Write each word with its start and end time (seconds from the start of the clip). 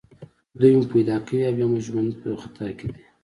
دوی 0.59 0.73
مو 0.77 0.83
پیدا 0.93 1.15
کوي 1.25 1.39
او 1.47 1.53
بیا 1.57 1.65
مو 1.71 1.79
ژوند 1.85 2.11
په 2.21 2.29
خطر 2.43 2.69
کې 2.77 2.87
دی 2.93 3.03